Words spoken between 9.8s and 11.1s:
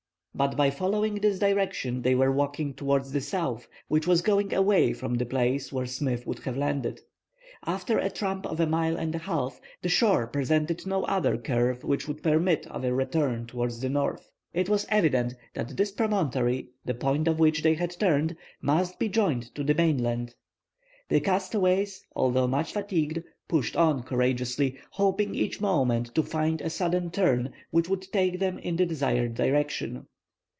the shore presented no